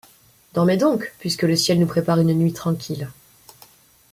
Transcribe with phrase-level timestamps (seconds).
[0.55, 3.07] Dormez donc, puisque le ciel nous prépare une nuit tranquille.